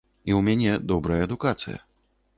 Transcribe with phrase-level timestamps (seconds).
[0.29, 1.77] І ў мяне добрая адукацыя.